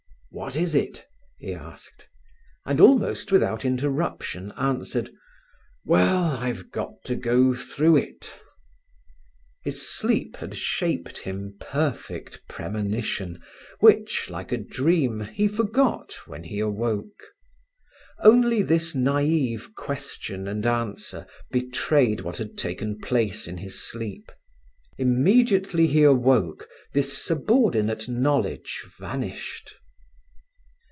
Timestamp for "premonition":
12.47-13.41